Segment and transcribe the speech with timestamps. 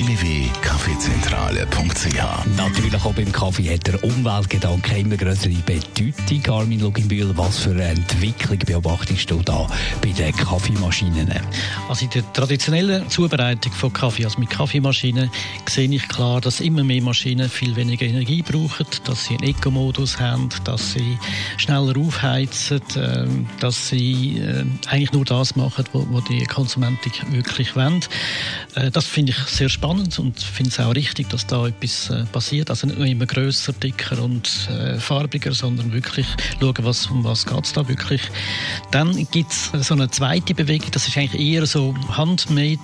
[0.00, 6.14] www.kaffeezentrale.ch Natürlich auch beim Kaffee hat der Umweltgedanke immer größere Bedeutung.
[6.48, 9.66] Armin Luginbühl, was für eine Entwicklung beobachtest du da
[10.00, 11.30] bei den Kaffeemaschinen?
[11.88, 15.30] Also in der traditionellen Zubereitung von Kaffee, also mit Kaffeemaschinen,
[15.68, 20.18] sehe ich klar, dass immer mehr Maschinen viel weniger Energie brauchen, dass sie einen Eco-Modus
[20.18, 21.18] haben, dass sie
[21.58, 28.00] schneller aufheizen, ähm, dass sie äh, eigentlich nur das machen, was die Konsumenten wirklich wollen.
[28.74, 32.24] Äh, das finde ich sehr spannend und finde es auch richtig, dass da etwas äh,
[32.26, 32.70] passiert.
[32.70, 36.26] Also nicht nur immer grösser, dicker und äh, farbiger, sondern wirklich
[36.60, 38.22] schauen, was, um was geht es da wirklich.
[38.90, 42.78] Dann gibt es so eine zweite Bewegung, das ist eigentlich eher so handmade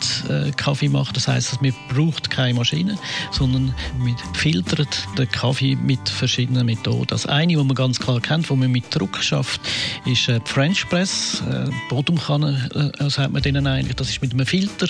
[0.57, 1.13] Kaffee machen.
[1.15, 2.99] Das heißt, man braucht keine Maschine,
[3.31, 7.07] sondern man filtert den Kaffee mit verschiedenen Methoden.
[7.09, 9.61] Das eine, was man ganz klar kennt, wo man mit Druck schafft,
[10.05, 11.43] ist die French Press,
[11.89, 14.87] Bodumkanne sagt man denen eigentlich, das ist mit einem Filter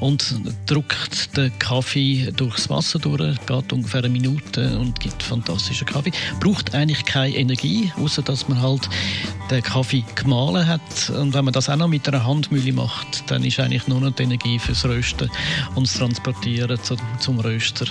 [0.00, 0.33] und
[0.66, 6.12] drückt den Kaffee durchs Wasser durch, geht ungefähr eine Minute und gibt fantastischen Kaffee.
[6.40, 8.88] Braucht eigentlich keine Energie, außer dass man halt
[9.50, 11.10] den Kaffee gemahlen hat.
[11.10, 14.12] Und wenn man das auch noch mit einer Handmühle macht, dann ist eigentlich nur noch
[14.12, 15.30] die Energie fürs Rösten
[15.74, 17.86] und das Transportieren zum, zum Röster.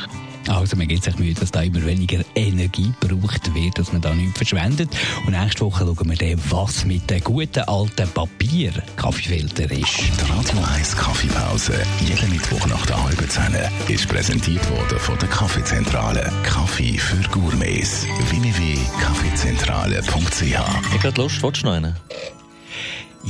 [0.47, 4.13] Also man gibt sich Mühe, dass da immer weniger Energie gebraucht wird, dass man da
[4.13, 4.89] nichts verschwendet.
[5.25, 9.99] Und nächste Woche schauen wir dann, was mit dem guten alten Papier-Kaffeefilter ist.
[9.99, 11.73] Die Radio 1 Kaffeepause,
[12.05, 13.55] jeden Mittwoch nach der halben Zehn,
[13.88, 16.31] ist präsentiert worden von der Kaffeezentrale.
[16.44, 18.05] Kaffee für Gourmets.
[18.30, 21.95] www.kaffeezentrale.ch Ich habe gerade Lust, willst du noch einen?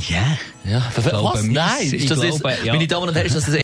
[0.08, 0.36] Ja.
[0.64, 1.42] Ja, was?
[1.44, 2.72] Nein, ist das glaube, jetzt, ja.
[2.72, 3.63] meine Damen und Herren, ist das